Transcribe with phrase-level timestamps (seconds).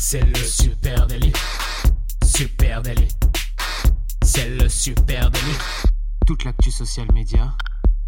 [0.00, 1.32] C'est le super délit.
[2.24, 3.08] Super délit.
[4.22, 5.58] C'est le super délit.
[6.24, 7.52] Toute l'actu social média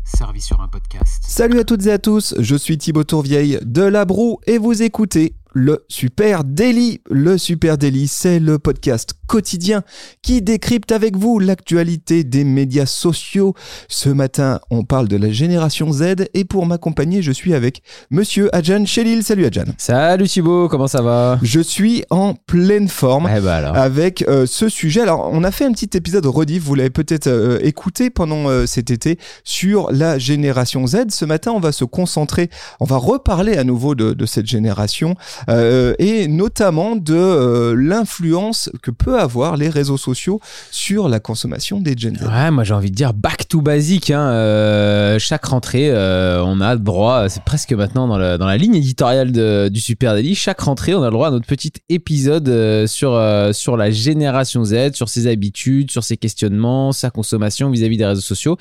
[0.05, 1.25] servie sur un podcast.
[1.27, 4.83] Salut à toutes et à tous, je suis Thibaut Tourvieille de La Broue et vous
[4.83, 7.01] écoutez le Super Daily.
[7.11, 9.83] Le Super Daily, c'est le podcast quotidien
[10.23, 13.55] qui décrypte avec vous l'actualité des médias sociaux.
[13.89, 18.55] Ce matin, on parle de la génération Z et pour m'accompagner, je suis avec monsieur
[18.55, 19.23] Adjan Chelil.
[19.23, 19.67] Salut Adjan.
[19.79, 21.39] Salut Thibaut, comment ça va?
[21.43, 25.03] Je suis en pleine forme Eh ben avec euh, ce sujet.
[25.03, 28.67] Alors, on a fait un petit épisode rediff, vous l'avez peut-être euh, écouté pendant euh,
[28.67, 31.11] cet été sur la génération Z.
[31.11, 35.15] Ce matin, on va se concentrer, on va reparler à nouveau de, de cette génération
[35.49, 40.41] euh, et notamment de euh, l'influence que peut avoir les réseaux sociaux
[40.71, 42.19] sur la consommation des Gen.
[42.23, 44.11] Ouais, moi j'ai envie de dire back to basic.
[44.11, 44.21] Hein.
[44.21, 48.75] Euh, chaque rentrée, on a le droit, c'est presque maintenant dans la, dans la ligne
[48.75, 53.21] éditoriale du Super Daily, chaque rentrée, on a le droit à notre petit épisode sur,
[53.53, 58.21] sur la génération Z, sur ses habitudes, sur ses questionnements, sa consommation vis-à-vis des réseaux
[58.21, 58.57] sociaux.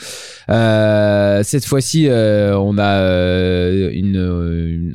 [0.48, 3.90] Cette fois-ci, on a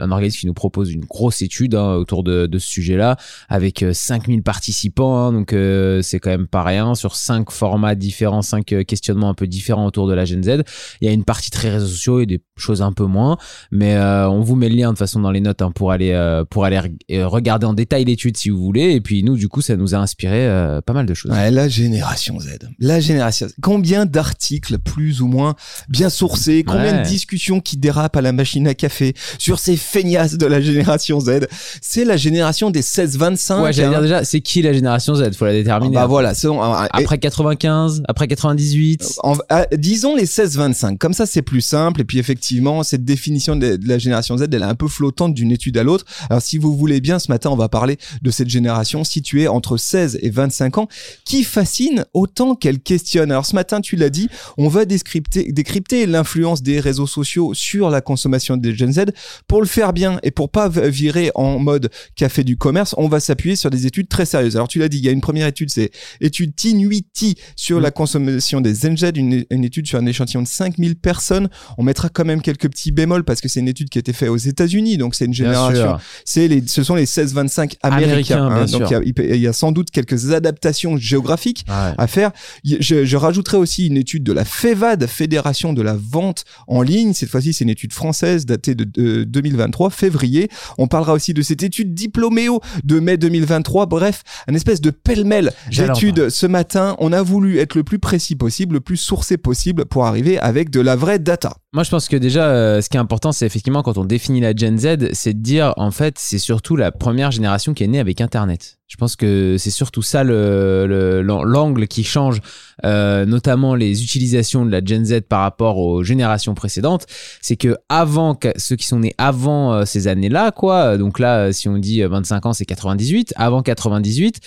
[0.05, 3.17] un organisme qui nous propose une grosse étude hein, autour de, de ce sujet-là,
[3.49, 7.95] avec euh, 5000 participants, hein, donc euh, c'est quand même pas rien, sur cinq formats
[7.95, 10.63] différents, cinq euh, questionnements un peu différents autour de la Gen Z.
[11.01, 13.37] Il y a une partie très réseaux sociaux et des choses un peu moins,
[13.71, 15.91] mais euh, on vous met le lien de toute façon dans les notes hein, pour
[15.93, 18.93] aller euh, pour aller reg- euh, regarder en détail l'étude si vous voulez.
[18.93, 21.33] Et puis nous, du coup, ça nous a inspiré euh, pas mal de choses.
[21.33, 22.59] Ouais, la génération Z.
[22.79, 23.55] La génération Z.
[23.63, 25.55] Combien d'articles plus ou moins
[25.89, 27.03] bien sourcés, combien Ouais.
[27.03, 31.19] de discussions qui dérapent à la machine à café sur ces feignasses de la génération
[31.21, 31.47] Z?
[31.81, 33.63] C'est la génération des 16-25.
[33.63, 33.91] Ouais, j'allais hein.
[33.93, 35.33] dire déjà, c'est qui la génération Z?
[35.35, 35.95] Faut la Ah déterminer.
[35.95, 39.15] Bah voilà, c'est- ah, et- Après 95, après 98.
[39.23, 42.01] en- ah, disons les 16-25, comme ça c'est plus simple.
[42.01, 45.35] Et puis effectivement, cette définition de, de la génération Z, elle est un peu flottante
[45.35, 46.05] d'une étude à l'autre.
[46.31, 49.77] Alors si vous voulez bien, ce matin, on va parler de cette génération située entre
[49.77, 50.89] 16 et 25 ans,
[51.25, 53.31] qui fascine autant qu'elle questionne.
[53.31, 57.91] Alors ce matin, tu l'as dit, on va décrypter, décrypter l'influence des réseaux sociaux sur
[57.91, 59.07] la consommation des Gen Z.
[59.49, 63.21] Pour le faire bien et pour pas virer en mode café du commerce, on va
[63.21, 64.57] s'appuyer sur des études très sérieuses.
[64.57, 67.91] Alors tu l'as dit, il y a une première étude, c'est étude Tinuiti sur la
[67.91, 71.49] consommation des Z, une, une étude sur un échantillon de 5000 personnes.
[71.79, 74.13] On mettra quand même quelques petits bémols parce que c'est une étude qui a été
[74.13, 78.47] faite aux États-Unis, donc c'est une génération c'est les, ce sont les 16-25 américains.
[78.47, 78.67] Américains, hein.
[78.67, 81.93] donc il y a- il, peut- il y, a sans doute quelques adaptations géographiques Ouais.
[81.97, 82.33] à faire.
[82.65, 87.13] Je, je rajouterai aussi une étude de la FEVAD, Fédération de la vente en ligne.
[87.15, 90.49] Cette fois-ci, c'est une étude française datée de, de 2023, février.
[90.79, 93.87] On parlera aussi de cette étude Diploméo de mai 2023.
[93.87, 96.97] Bref, un espèce de pêle-mêle d'études ce matin.
[96.99, 100.71] On a voulu être le plus précis possible, le plus sourcé possible pour arriver avec
[100.71, 101.57] de la vraie data.
[101.75, 104.41] Moi, je pense que déjà, euh, ce qui est important, c'est effectivement quand on définit
[104.41, 107.89] la Gen Z, c'est de dire, en fait, c'est surtout la première génération qui est
[107.89, 108.79] née avec Internet.
[108.87, 112.41] Je pense que c'est surtout ça le- le- l'angle qui change,
[112.85, 117.07] euh, notamment les utilisations de la Gen Z par rapport aux générations précédentes.
[117.41, 121.53] C'est que avant, ceux qui sont nés avant euh, ces années-là, quoi, donc là, euh,
[121.53, 123.33] si on dit euh, 25 ans, c'est 98.
[123.35, 124.39] Avant 98,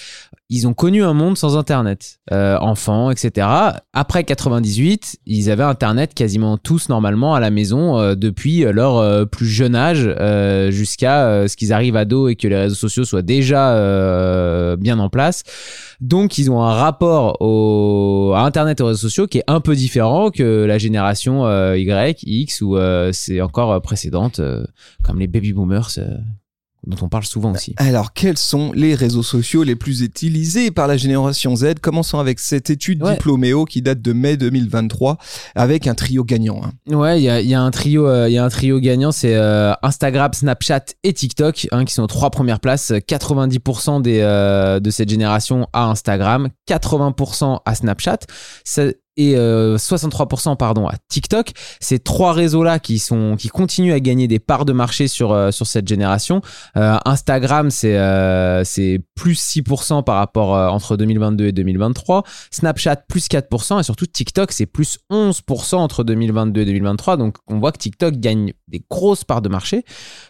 [0.50, 3.48] ils ont connu un monde sans Internet, euh, enfants, etc.
[3.92, 9.26] Après 98, ils avaient Internet quasiment tous normalement à la maison euh, depuis leur euh,
[9.26, 13.04] plus jeune âge euh, jusqu'à euh, ce qu'ils arrivent ados et que les réseaux sociaux
[13.04, 13.58] soient déjà
[14.78, 15.44] bien en place.
[16.00, 19.60] Donc ils ont un rapport au, à Internet et aux réseaux sociaux qui est un
[19.60, 22.78] peu différent que la génération Y, X ou
[23.12, 24.40] c'est encore précédente,
[25.04, 25.90] comme les baby boomers.
[26.88, 27.74] Dont on parle souvent aussi.
[27.78, 31.76] Alors, quels sont les réseaux sociaux les plus utilisés par la génération Z?
[31.82, 33.14] Commençons avec cette étude Ouais.
[33.14, 35.18] Diploméo qui date de mai 2023
[35.56, 36.62] avec un trio gagnant.
[36.64, 36.96] hein.
[36.96, 38.80] Ouais, il y a, il y a un trio, euh, il y a un trio
[38.80, 42.92] gagnant, c'est euh, Instagram, Snapchat et TikTok, hein, qui sont aux trois premières places.
[42.92, 48.20] 90% des, euh, de cette génération à Instagram, 80% à Snapchat.
[49.18, 51.52] Et euh, 63% pardon à TikTok.
[51.80, 55.52] Ces trois réseaux-là qui sont qui continuent à gagner des parts de marché sur euh,
[55.52, 56.42] sur cette génération.
[56.78, 62.24] Euh, Instagram c'est euh, c'est plus 6% par rapport euh, entre 2022 et 2023.
[62.52, 67.18] Snapchat plus 4% et surtout TikTok c'est plus 11% entre 2022 et 2023.
[67.18, 69.84] Donc on voit que TikTok gagne des grosses parts de marché.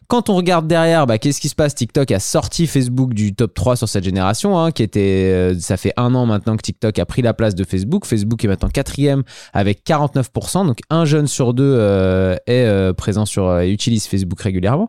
[0.07, 1.75] Quand on regarde derrière, bah, qu'est-ce qui se passe?
[1.75, 5.75] TikTok a sorti Facebook du top 3 sur cette génération, hein, qui était, euh, ça
[5.75, 8.05] fait un an maintenant que TikTok a pris la place de Facebook.
[8.05, 10.67] Facebook est maintenant quatrième avec 49%.
[10.67, 14.87] Donc un jeune sur deux euh, est euh, présent sur euh, et utilise Facebook régulièrement.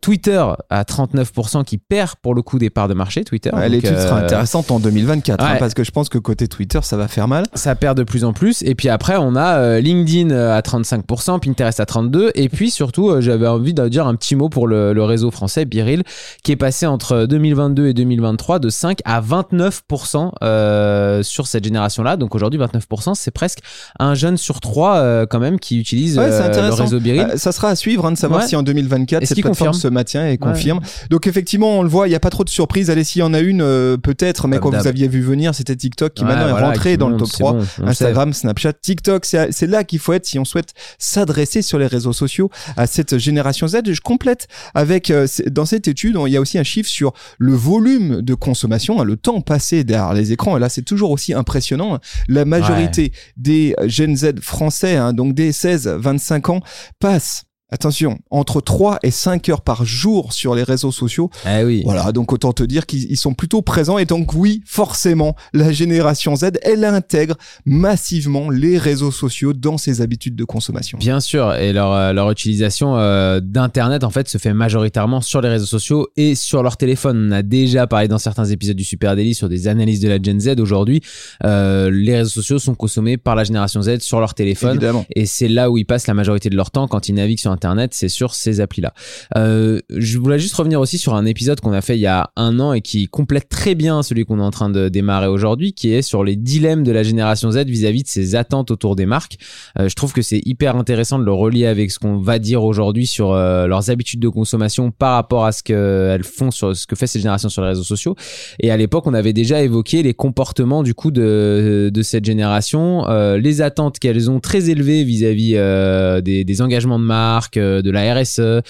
[0.00, 3.24] Twitter à 39% qui perd pour le coup des parts de marché.
[3.24, 3.50] Twitter.
[3.52, 6.96] Ouais, L'étude sera intéressante en 2024 hein, parce que je pense que côté Twitter, ça
[6.96, 7.46] va faire mal.
[7.54, 8.62] ça perd de plus en plus.
[8.62, 12.30] Et puis après, on a LinkedIn à 35%, Pinterest à 32%.
[12.34, 15.64] Et puis surtout, j'avais envie de dire un petit mot pour le, le réseau français,
[15.64, 16.04] Biril,
[16.44, 22.16] qui est passé entre 2022 et 2023 de 5 à 29% euh, sur cette génération-là.
[22.16, 23.58] Donc aujourd'hui, 29%, c'est presque
[23.98, 27.20] un jeune sur trois euh, quand même qui utilise Ouais, euh, le réseau Biril.
[27.32, 28.46] Euh, ça sera à suivre hein, de savoir Ouais.
[28.48, 30.80] si en 2024 Est-ce cette plateforme se maintient et confirme.
[31.10, 32.90] Donc effectivement, on le voit, il n'y a pas trop de surprises.
[32.90, 35.76] Allez, s'il y en a une, euh, peut-être, mais quand vous aviez vu venir, c'était
[35.76, 37.52] TikTok qui maintenant voilà, est rentré dans le top c'est 3.
[37.52, 37.82] bon, on le sait.
[38.04, 42.12] Instagram, Snapchat, TikTok, c'est là qu'il faut être si on souhaite s'adresser sur les réseaux
[42.12, 43.78] sociaux à cette génération Z.
[43.86, 47.54] Je complète avec euh, dans cette étude, il y a aussi un chiffre sur le
[47.54, 50.56] volume de consommation, hein, le temps passé derrière les écrans.
[50.56, 51.94] Et là, c'est toujours aussi impressionnant.
[51.94, 52.00] hein.
[52.28, 53.05] La majorité
[53.36, 56.60] des Gen Z français, hein, donc des 16-25 ans,
[56.98, 61.30] passent Attention, entre 3 et 5 heures par jour sur les réseaux sociaux.
[61.44, 61.82] Eh oui.
[61.84, 63.98] Voilà, donc autant te dire qu'ils ils sont plutôt présents.
[63.98, 67.34] Et donc oui, forcément, la génération Z, elle intègre
[67.64, 70.96] massivement les réseaux sociaux dans ses habitudes de consommation.
[70.98, 75.40] Bien sûr, et leur, euh, leur utilisation euh, d'Internet, en fait, se fait majoritairement sur
[75.40, 77.30] les réseaux sociaux et sur leur téléphone.
[77.30, 80.22] On a déjà parlé dans certains épisodes du Super Daily sur des analyses de la
[80.22, 80.60] Gen Z.
[80.60, 81.00] Aujourd'hui,
[81.42, 84.76] euh, les réseaux sociaux sont consommés par la génération Z sur leur téléphone.
[84.76, 85.04] Évidemment.
[85.16, 87.55] Et c'est là où ils passent la majorité de leur temps quand ils naviguent sur
[87.56, 88.92] Internet, c'est sur ces applis-là.
[89.36, 92.30] Euh, je voulais juste revenir aussi sur un épisode qu'on a fait il y a
[92.36, 95.72] un an et qui complète très bien celui qu'on est en train de démarrer aujourd'hui,
[95.72, 99.06] qui est sur les dilemmes de la génération Z vis-à-vis de ses attentes autour des
[99.06, 99.38] marques.
[99.78, 102.62] Euh, je trouve que c'est hyper intéressant de le relier avec ce qu'on va dire
[102.62, 106.86] aujourd'hui sur euh, leurs habitudes de consommation par rapport à ce qu'elles font sur ce
[106.86, 108.14] que fait cette génération sur les réseaux sociaux.
[108.60, 113.08] Et à l'époque, on avait déjà évoqué les comportements du coup de, de cette génération,
[113.08, 117.82] euh, les attentes qu'elles ont très élevées vis-à-vis euh, des, des engagements de marque, euh,
[117.82, 118.62] de la RSE, euh,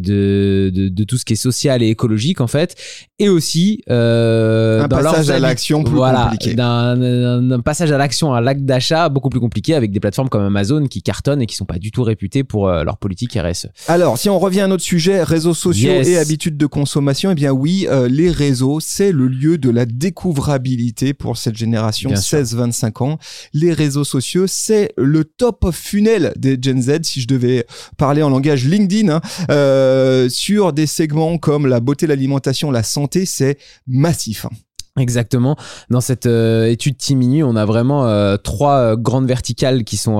[0.00, 2.74] de, de, de tout ce qui est social et écologique en fait,
[3.18, 6.54] et aussi euh, Un dans passage à l'action plus voilà, compliqué.
[6.54, 10.86] d'un passage à l'action à l'acte d'achat beaucoup plus compliqué avec des plateformes comme Amazon
[10.86, 13.68] qui cartonnent et qui sont pas du tout réputées pour leur politique RSE.
[13.88, 16.08] Alors, si on revient à notre sujet, réseaux sociaux Yes.
[16.08, 19.86] et habitudes de consommation, eh bien oui, euh, les réseaux, c'est le lieu de la
[19.86, 22.38] découvrabilité pour cette génération Bien sûr.
[22.38, 23.18] 16-25 ans.
[23.52, 28.30] Les réseaux sociaux, c'est le top funnel des Gen Z, si je devais parler en
[28.30, 29.20] langage LinkedIn, hein,
[29.50, 34.46] euh, sur des segments comme la beauté, l'alimentation, la santé, c'est massif.
[34.46, 34.50] hein.
[34.96, 35.56] Exactement.
[35.90, 40.14] Dans cette euh, étude Timinu, on a vraiment euh, trois euh, grandes verticales qui sont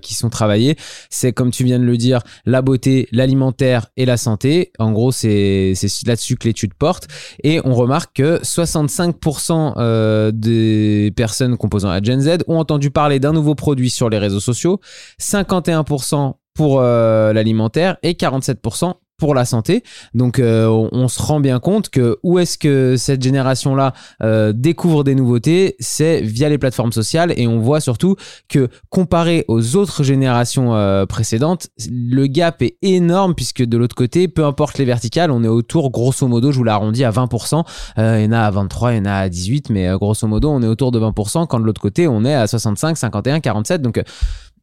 [0.00, 0.76] qui sont travaillées.
[1.10, 4.70] C'est comme tu viens de le dire, la beauté, l'alimentaire et la santé.
[4.78, 7.08] En gros, c'est c'est là-dessus que l'étude porte.
[7.42, 13.18] Et on remarque que 65% euh, des personnes composant la Gen Z ont entendu parler
[13.18, 14.80] d'un nouveau produit sur les réseaux sociaux,
[15.20, 19.84] 51% pour euh, l'alimentaire et 47% pour la santé.
[20.14, 23.92] Donc euh, on, se rend bien compte que où est-ce que cette génération-là
[24.22, 28.16] euh, découvre des nouveautés, c'est via les plateformes sociales et on voit surtout
[28.48, 30.74] que comparé aux autres générations
[31.06, 35.48] précédentes, le gap est énorme puisque de l'autre côté, peu importe les verticales, on est
[35.48, 37.64] autour grosso modo, je vous l'arrondis à 20%,
[37.98, 40.26] euh, il y en a à 23, il y en a à 18, mais grosso
[40.26, 43.40] modo on est autour de 20% quand de l'autre côté on est à 65, 51,
[43.40, 43.82] 47.
[43.82, 44.02] Donc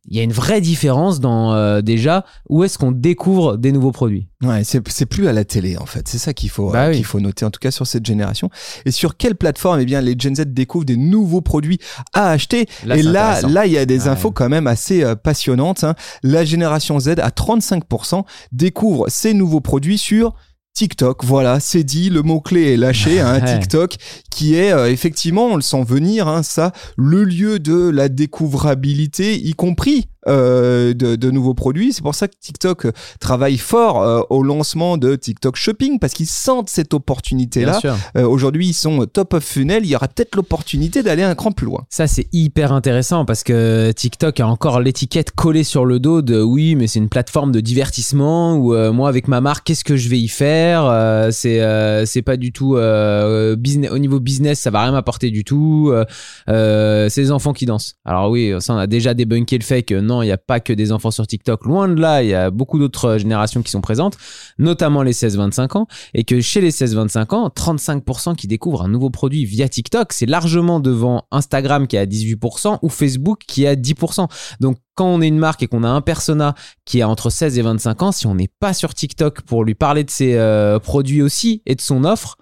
[0.10, 3.92] il y a une vraie différence dans euh, déjà où est-ce qu'on découvre des nouveaux
[3.92, 4.28] produits.
[4.44, 6.08] Ouais, c'est c'est plus à la télé en fait.
[6.08, 6.96] C'est ça qu'il faut Bah euh, oui.
[6.98, 8.50] qu'il faut noter en tout cas sur cette génération.
[8.86, 11.80] Et sur quelle plateforme eh bien les Gen Z découvrent des nouveaux produits
[12.14, 12.68] à acheter.
[12.86, 14.10] Là, Et là là il y a des Ouais.
[14.10, 15.84] infos quand même assez euh, passionnantes.
[15.84, 15.96] hein.
[16.24, 20.36] La génération Z à 35% découvre ces nouveaux produits sur
[20.78, 23.42] TikTok, voilà, c'est dit, le mot-clé est lâché, hein.
[23.42, 23.96] TikTok,
[24.30, 29.40] qui est euh, effectivement, on le sent venir, hein, ça, le lieu de la découvrabilité,
[29.40, 31.94] y compris de, de nouveaux produits.
[31.94, 36.14] C'est pour ça que TikTok euh, travaille fort euh, au lancement de TikTok Shopping, parce
[36.14, 37.80] qu'ils sentent cette opportunité-là.
[38.18, 41.52] Euh, Aujourd'hui, ils sont top of funnel, il y aura peut-être l'opportunité d'aller un cran
[41.52, 41.86] plus loin.
[41.90, 46.42] Ça, c'est hyper intéressant parce que TikTok a encore l'étiquette collée sur le dos de
[46.42, 49.96] oui, mais c'est une plateforme de divertissement ou euh, moi, avec ma marque, qu'est-ce que
[49.96, 50.86] je vais y faire?
[50.86, 55.30] Euh, C'est euh, pas du tout euh, business, au niveau business, ça va rien m'apporter
[55.30, 55.90] du tout.
[55.92, 56.04] Euh,
[56.50, 57.96] euh, c'est les enfants qui dansent.
[58.06, 60.60] Alors, oui, ça, on a déjà débunké le fait que non, il n'y a pas
[60.60, 61.66] que des enfants sur TikTok.
[61.66, 64.18] Loin de là, il y a beaucoup d'autres générations qui sont présentes,
[64.58, 65.88] notamment les 16-25 ans.
[66.14, 70.26] Et que chez les 16-25 ans, 35% qui découvrent un nouveau produit via TikTok, c'est
[70.26, 74.28] largement devant Instagram qui est à 18% ou Facebook qui est à 10%.
[74.60, 77.60] Donc quand on est une marque et qu'on a un persona qui a entre 16
[77.60, 80.80] et 25 ans, si on n'est pas sur TikTok pour lui parler de ses euh,
[80.80, 82.38] produits aussi et de son offre,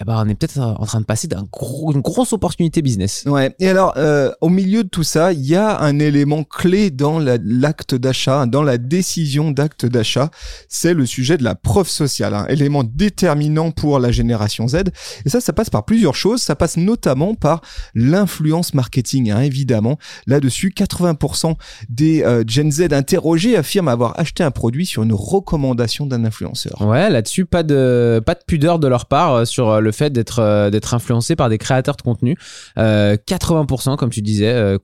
[0.00, 3.24] eh ben, on est peut-être en train de passer d'une gros, grosse opportunité business.
[3.26, 3.54] Ouais.
[3.58, 7.18] Et alors, euh, au milieu de tout ça, il y a un élément clé dans
[7.18, 10.30] l'acte d'achat, dans la décision d'acte d'achat,
[10.68, 14.76] c'est le sujet de la preuve sociale, un élément déterminant pour la génération Z.
[15.24, 16.42] Et ça, ça passe par plusieurs choses.
[16.42, 17.60] Ça passe notamment par
[17.94, 19.98] l'influence marketing, hein, évidemment.
[20.28, 21.56] Là-dessus, 80%
[21.88, 26.80] des euh, Gen Z interrogés affirment avoir acheté un produit sur une recommandation d'un influenceur.
[26.82, 30.40] Ouais, là-dessus, pas de, pas de pudeur de leur part euh, sur le fait d'être
[30.40, 32.36] euh, d'être influencé par des créateurs de contenu.
[32.76, 34.76] 80%, comme tu disais,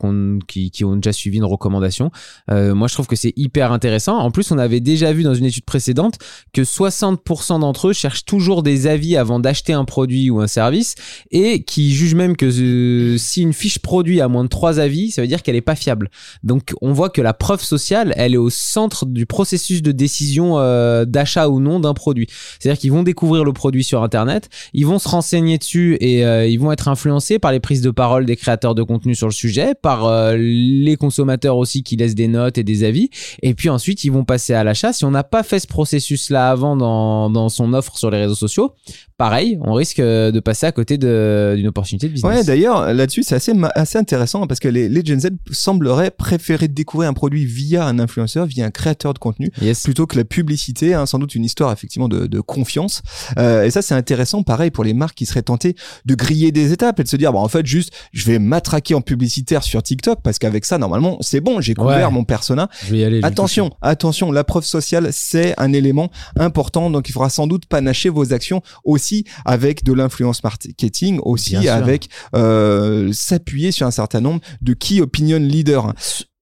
[0.49, 2.11] qui, qui, ont déjà suivi une recommandation.
[2.49, 4.19] moi, je trouve que c'est hyper intéressant.
[4.19, 6.19] En plus, on avait déjà vu dans une étude précédente
[6.53, 10.95] que 60% d'entre eux cherchent toujours des avis avant d'acheter un produit ou un service
[11.31, 15.23] et qui jugent même que si une fiche produit a moins de 3 avis, ça
[15.23, 16.11] veut dire qu'elle est pas fiable.
[16.43, 20.59] Donc on voit que la preuve sociale, elle est au centre du processus de décision
[20.59, 22.27] euh, d'achat ou non d'un produit.
[22.59, 26.47] C'est-à-dire qu'ils vont découvrir le produit sur internet, ils vont se renseigner dessus et euh,
[26.47, 29.33] ils vont être influencés par les prises de parole des créateurs de contenu sur le
[29.33, 33.11] sujet, par euh, les consommateurs aussi qui laissent des notes et des avis
[33.43, 34.93] et puis ensuite ils vont passer à l'achat.
[34.93, 38.19] Si on n'a pas fait ce processus là avant dans, dans son offre sur les
[38.19, 38.75] réseaux sociaux,
[39.17, 42.37] pareil, on risque de passer à côté d'une opportunité de business.
[42.37, 46.69] Ouais, d'ailleurs, là-dessus, c'est assez, assez intéressant parce que les, les Gen Z sembleraient préférer
[46.69, 49.51] découvrir un produit via un influenceur, via un créateur de contenu,
[49.85, 53.03] plutôt que la publicité, hein, sans doute une histoire effectivement de, de confiance.
[53.39, 55.75] Euh, et ça, c'est intéressant, pareil, pour les marques qui seraient tentées
[56.05, 58.95] de griller des étapes et de se dire, bon, en fait, juste, je vais m'attraquer
[58.95, 62.69] en publicitaire sur TikTok parce qu'avec ça, normalement, c'est bon, j'ai couvert mon persona.
[62.85, 63.21] Je vais y aller.
[63.23, 68.09] Attention, attention, la preuve sociale, c'est un élément important, donc il faudra sans doute panacher
[68.09, 74.41] vos actions aussi avec de l'influence marketing, aussi avec euh, s'appuyer sur un certain nombre
[74.61, 75.93] de key opinion leaders.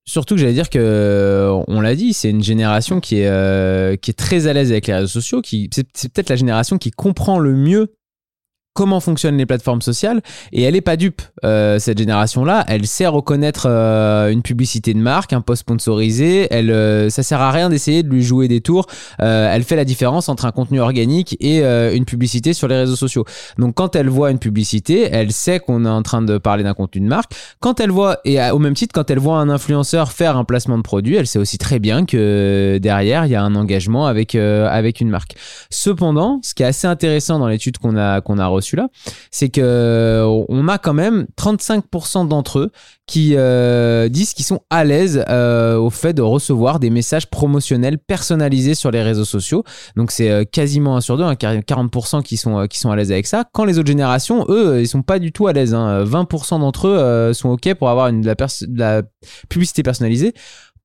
[0.05, 4.11] Surtout que j'allais dire que on l'a dit, c'est une génération qui est euh, qui
[4.11, 7.39] est très à l'aise avec les réseaux sociaux, qui c'est peut-être la génération qui comprend
[7.39, 7.95] le mieux
[8.75, 12.87] comment fonctionnent les plateformes sociales et elle est pas dupe euh, cette génération là elle
[12.87, 16.49] sait reconnaître euh, une publicité de marque un post sponsorisé.
[16.51, 18.87] Elle euh, ça sert à rien d'essayer de lui jouer des tours.
[19.19, 23.25] Elle fait la différence entre un contenu organique et une publicité sur les réseaux sociaux.
[23.59, 26.75] Donc quand elle voit une publicité elle sait qu'on est en train de parler d'un
[26.75, 27.33] contenu de marque.
[27.61, 30.79] Quand elle voit et au même titre quand elle voit un influenceur faire un placement
[30.79, 34.35] de produit elle sait aussi très bien que derrière il y a un engagement avec
[34.35, 35.35] avec une marque.
[35.71, 38.89] Cependant ce qui est assez intéressant dans l'étude qu'on a qu'on a celui-là,
[39.31, 42.71] c'est que euh, on a quand même 35% d'entre eux
[43.07, 47.99] qui euh, disent qu'ils sont à l'aise euh, au fait de recevoir des messages promotionnels
[47.99, 49.65] personnalisés sur les réseaux sociaux.
[49.97, 53.45] Donc c'est quasiment un sur deux, 40% hein, qui sont qui à l'aise avec ça.
[53.53, 55.75] Quand les autres générations, eux, ils sont pas du tout à l'aise.
[55.75, 56.59] 20% hein.
[56.59, 59.03] d'entre eux sont ok pour avoir de la
[59.49, 60.33] publicité personnalisée.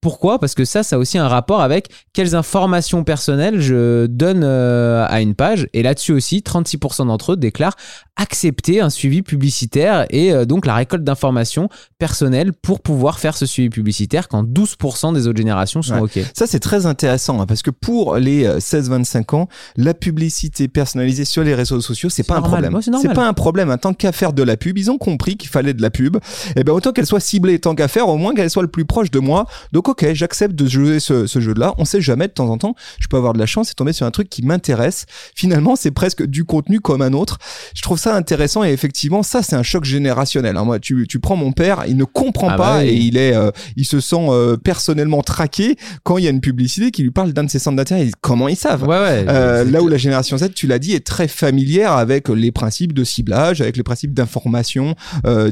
[0.02, 0.40] Pourquoi?
[0.40, 5.06] Parce que ça, ça a aussi un rapport avec quelles informations personnelles je donne euh,
[5.08, 5.68] à une page.
[5.74, 7.76] Et là-dessus aussi, 36% d'entre eux déclarent
[8.16, 13.46] accepter un suivi publicitaire et euh, donc la récolte d'informations personnelles pour pouvoir faire ce
[13.46, 16.20] suivi publicitaire quand 12% des autres générations sont OK.
[16.34, 21.26] Ça, c'est très intéressant hein, parce que pour les 16-25 euh, ans, la publicité personnalisée
[21.26, 22.80] sur les réseaux sociaux, c'est pas un problème.
[22.82, 23.76] c'est pas un problème.
[23.80, 26.18] Tant qu'à faire de la pub, ils ont compris qu'il fallait de la pub.
[26.18, 26.20] Et
[26.58, 28.86] eh ben autant qu'elle soit ciblée, tant qu'à faire, au moins qu'elle soit le plus
[28.86, 29.46] proche de moi.
[29.72, 31.74] Donc ok, j'accepte de jouer ce, ce jeu-là.
[31.78, 33.94] On sait jamais de temps en temps, je peux avoir de la chance et tomber
[33.94, 35.06] sur un truc qui m'intéresse.
[35.36, 37.38] Finalement, c'est presque du contenu comme un autre.
[37.76, 40.58] Je trouve ça intéressant et effectivement, ça c'est un choc générationnel.
[40.58, 40.66] Hein.
[40.66, 43.34] Moi, tu, tu prends mon père, il ne comprend ah pas bah et il est,
[43.36, 47.12] euh, il se sent euh, personnellement traqué quand il y a une publicité qui lui
[47.12, 48.10] parle d'un de ses centres d'intérêt.
[48.22, 48.84] Comment ils savent?
[48.84, 52.30] Ouais, ouais, euh, Là où la génération Z, tu l'as dit, est très familière avec
[52.30, 54.96] les principes de ciblage, avec les principes d'information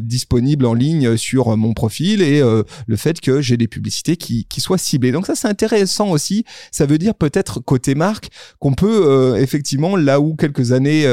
[0.01, 4.61] disponibles en ligne sur mon profil et le fait que j'ai des publicités qui, qui
[4.61, 5.11] soient ciblées.
[5.11, 6.45] Donc ça c'est intéressant aussi.
[6.71, 8.29] Ça veut dire peut-être côté marque
[8.59, 11.05] qu'on peut effectivement là où quelques années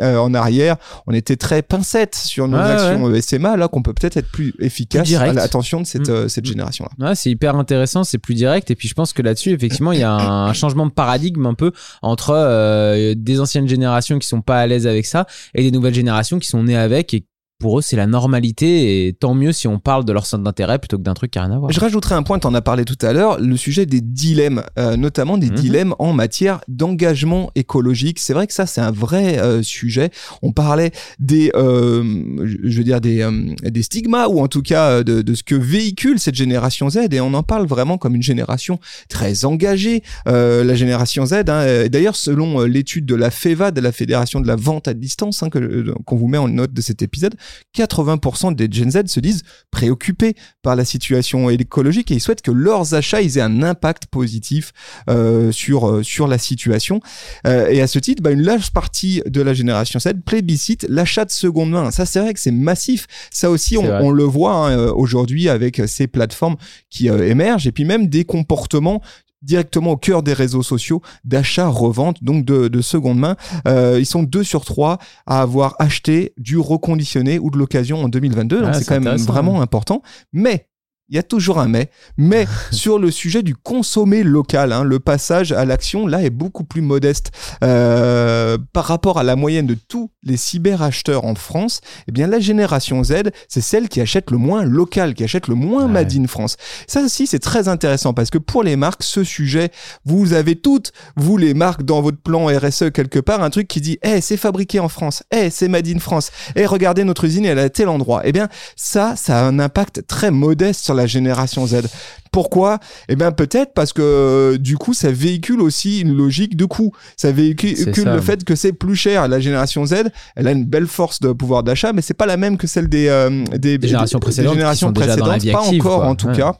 [0.00, 4.30] en arrière on était très pincette sur nos actions SMA, là qu'on peut peut-être être
[4.30, 6.12] plus efficace à l'attention de cette, mm.
[6.12, 7.08] euh, cette génération-là.
[7.08, 8.70] Ouais, c'est hyper intéressant, c'est plus direct.
[8.70, 11.54] Et puis je pense que là-dessus, effectivement, il y a un changement de paradigme un
[11.54, 11.72] peu
[12.02, 15.94] entre euh, des anciennes générations qui sont pas à l'aise avec ça et des nouvelles
[15.94, 17.24] générations qui sont nées avec et
[17.58, 20.78] pour eux, c'est la normalité et tant mieux si on parle de leur centre d'intérêt
[20.78, 21.72] plutôt que d'un truc qui n'a rien à voir.
[21.72, 24.62] Je rajouterai un point, tu en as parlé tout à l'heure, le sujet des dilemmes,
[24.78, 25.56] euh, notamment des mhm.
[25.56, 28.20] dilemmes en matière d'engagement écologique.
[28.20, 30.10] C'est vrai que ça, c'est un vrai euh, sujet.
[30.40, 32.04] On parlait des, euh,
[32.44, 33.28] je veux dire, des,
[33.62, 37.20] des stigmas ou en tout cas de, de, ce que véhicule cette génération Z et
[37.20, 41.42] on en parle vraiment comme une génération très engagée, la génération Z.
[41.48, 41.88] Hein.
[41.88, 45.48] D'ailleurs, selon l'étude de la FEVA, de la Fédération de la vente à distance, hein,
[45.50, 47.34] qu'on vous met en note de cet épisode,
[47.76, 52.50] 80% des Gen Z se disent préoccupés par la situation écologique et ils souhaitent que
[52.50, 54.72] leurs achats aient un impact positif
[55.08, 57.00] euh, sur, euh, sur la situation.
[57.46, 61.24] Euh, et à ce titre, bah, une large partie de la génération Z plébiscite l'achat
[61.24, 61.90] de seconde main.
[61.90, 63.06] Ça, c'est vrai que c'est massif.
[63.30, 66.56] Ça aussi, on, on, le voit hein, aujourd'hui avec ces plateformes
[66.90, 69.02] qui émergent et puis même des comportements
[69.42, 73.36] directement au cœur des réseaux sociaux d'achat-revente, donc de, de, seconde main.
[73.66, 78.08] Euh, ils sont deux sur trois à avoir acheté du reconditionné ou de l'occasion en
[78.08, 78.60] 2022.
[78.60, 80.02] Donc ah, c'est quand même vraiment important.
[80.32, 80.66] Mais
[81.08, 84.98] il y a toujours un mais, mais sur le sujet du consommer local, hein, le
[84.98, 87.30] passage à l'action là est beaucoup plus modeste
[87.62, 91.80] euh, par rapport à la moyenne de tous les cyberacheteurs en France.
[92.08, 93.14] Eh bien, la génération Z,
[93.48, 96.56] c'est celle qui achète le moins local, qui achète le moins Made in France.
[96.86, 99.70] Ça aussi, c'est très intéressant parce que pour les marques, ce sujet,
[100.04, 103.80] vous avez toutes, vous les marques dans votre plan RSE quelque part, un truc qui
[103.80, 107.46] dit, eh, c'est fabriqué en France, eh, c'est Made in France, eh, regardez notre usine,
[107.46, 108.22] elle est à tel endroit.
[108.24, 111.88] Eh bien, ça, ça a un impact très modeste sur la génération Z.
[112.30, 112.78] Pourquoi?
[113.08, 116.92] Eh bien peut-être parce que euh, du coup ça véhicule aussi une logique de coût.
[117.16, 117.74] Ça véhicule
[118.04, 119.28] le fait que c'est plus cher.
[119.28, 119.94] La génération Z,
[120.36, 122.88] elle a une belle force de pouvoir d'achat, mais c'est pas la même que celle
[122.88, 124.54] des, euh, des, générations précédentes.
[124.54, 126.54] générations précédentes, pas encore en tout cas.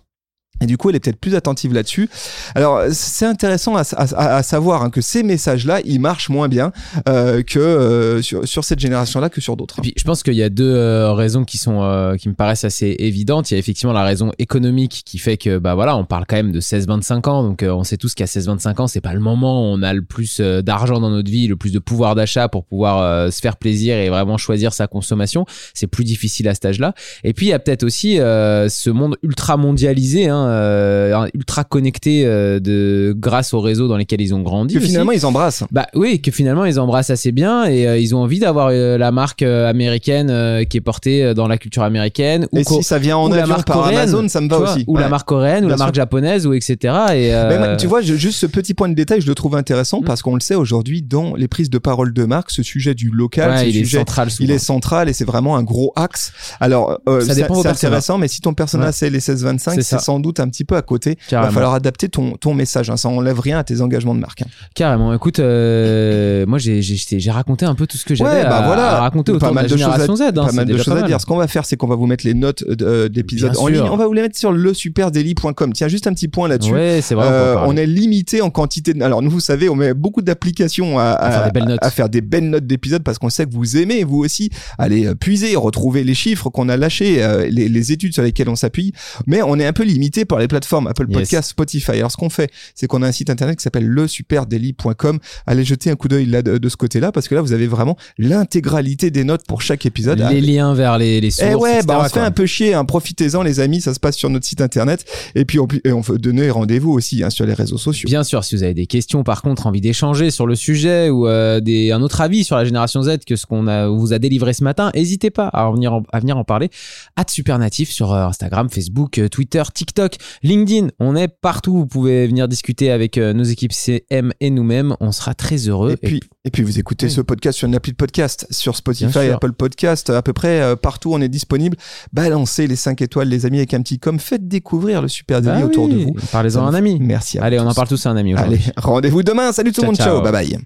[0.60, 2.08] Et du coup, elle est peut-être plus attentive là-dessus.
[2.54, 6.72] Alors, c'est intéressant à, à, à savoir hein, que ces messages-là, ils marchent moins bien
[7.08, 9.80] euh, que euh, sur, sur, cette génération-là que sur d'autres.
[9.80, 12.64] Puis, je pense qu'il y a deux euh, raisons qui sont euh, qui me paraissent
[12.64, 13.50] assez évidentes.
[13.50, 16.36] Il y a effectivement la raison économique qui fait que bah voilà, on parle quand
[16.36, 17.42] même de 16-25 ans.
[17.42, 20.02] Donc, on sait tous qu'à 16-25 ans, c'est pas le moment où on a le
[20.02, 23.96] plus d'argent dans notre vie, le plus de pouvoir d'achat pour pouvoir se faire plaisir
[23.96, 25.46] et vraiment choisir sa consommation.
[25.74, 26.94] C'est plus difficile à cet âge-là.
[27.24, 30.28] Et puis, il y a peut-être aussi ce monde ultra mondialisé.
[30.28, 34.74] Hein, euh, ultra connectés euh, de grâce aux réseaux dans lesquels ils ont grandi.
[34.74, 35.64] Que finalement ils embrassent.
[35.70, 39.12] Bah oui, que finalement ils embrassent assez bien et euh, ils ont envie d'avoir la
[39.12, 42.46] marque américaine qui est portée dans la culture américaine.
[42.54, 44.84] Et si ça vient en avion par coréenne, Amazon, ça me va aussi.
[44.86, 46.94] Ou la marque coréenne, ou la marque japonaise, ou etc.
[47.14, 47.32] Et
[47.78, 50.04] tu vois, juste ce petit point de détail, je le trouve intéressant mm.
[50.04, 53.10] parce qu'on le sait aujourd'hui dans les prises de parole de marque, ce sujet du
[53.10, 56.32] local, il, est central il est central et c'est vraiment un gros axe.
[56.60, 60.48] Alors, ça c'est intéressant, mais si ton personnage c'est les 16-25, c'est sans doute un
[60.48, 61.18] petit peu à côté.
[61.30, 62.90] Il va falloir adapter ton, ton message.
[62.90, 62.96] Hein.
[62.96, 64.42] Ça enlève rien à tes engagements de marque.
[64.42, 64.46] Hein.
[64.74, 65.12] Carrément.
[65.14, 69.48] Écoute, euh, moi j'ai raconté un peu tout ce que j'avais bah à, raconter autour
[69.48, 70.22] pas mal de, la génération Z.
[70.22, 70.32] Hein.
[70.32, 71.20] Pas mal de choses à dire.
[71.20, 73.80] Ce qu'on va faire, c'est qu'on va vous mettre les notes euh, d'épisodes en ligne.
[73.80, 75.72] On va vous les mettre sur le superdeli.com.
[75.72, 76.72] Tiens, juste un petit point là-dessus.
[76.72, 77.00] Ouais.
[77.12, 78.94] Euh, on est limité en quantité.
[79.00, 83.02] Alors nous, vous savez, on met beaucoup d'applications à, à, faire des belles notes d'épisodes
[83.02, 86.76] parce qu'on sait que vous aimez vous aussi aller puiser, retrouver les chiffres qu'on a
[86.76, 88.92] lâchés, les, les études sur lesquelles on s'appuie.
[89.26, 91.92] Mais on est un peu limité par les plateformes Apple Podcast, Spotify.
[91.92, 95.18] Alors ce qu'on fait, c'est qu'on a un site internet qui s'appelle lesuperdaily.com.
[95.46, 97.96] Allez jeter un coup d'œil là de, ce côté-là parce que là vous avez vraiment
[98.18, 100.18] l'intégralité des notes pour chaque épisode.
[100.30, 101.48] Les liens vers les, les sources.
[101.50, 102.74] Eh ouais, bah on se fait un peu chier.
[102.74, 102.84] Hein.
[102.84, 105.04] Profitez-en les amis, ça se passe sur notre site internet.
[105.34, 108.08] Et puis on, on peut donner rendez-vous aussi hein, sur les réseaux sociaux.
[108.08, 111.26] Bien sûr, si vous avez des questions par contre, envie d'échanger sur le sujet ou
[111.26, 113.64] euh, des, un autre avis sur la génération Z que ce qu'on
[113.96, 116.70] vous a délivré ce matin, n'hésitez pas à venir en, à venir en parler.
[117.16, 120.88] At Supernatif sur euh, Instagram, Facebook, euh, Twitter, TikTok, LinkedIn.
[120.98, 121.76] On est partout.
[121.76, 124.94] Vous pouvez venir discuter avec euh, nos équipes CM et nous-mêmes.
[125.00, 125.92] On sera très heureux.
[125.92, 129.30] Et puis, et puis vous écoutez ce podcast sur une appli de podcast, sur Spotify,
[129.30, 131.76] Apple Podcast, à peu près euh, partout on est disponible.
[132.12, 134.18] Balancez les 5 étoiles, les amis, avec un petit com.
[134.18, 136.14] Faites découvrir le Super Daily bah autour de vous.
[136.32, 136.98] Parlez-en à un ami.
[137.00, 137.38] Merci.
[137.38, 138.34] Allez, on en parle tous à un ami.
[138.34, 139.52] Allez, rendez-vous demain.
[139.52, 139.96] Salut tout le monde.
[139.96, 140.22] ciao.
[140.22, 140.58] Bye bye.